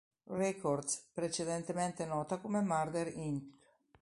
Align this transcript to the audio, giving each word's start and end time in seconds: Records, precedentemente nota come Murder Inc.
Records, 0.33 1.09
precedentemente 1.13 2.05
nota 2.05 2.39
come 2.39 2.59
Murder 2.61 3.13
Inc. 3.15 3.43